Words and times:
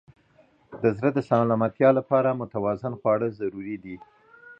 د 0.81 0.83
زړه 0.97 1.09
د 1.13 1.19
سلامتیا 1.29 1.89
لپاره 1.99 2.37
متوازن 2.39 2.93
خواړه 2.99 3.27
ضروري 3.39 3.75
دي. 3.83 3.95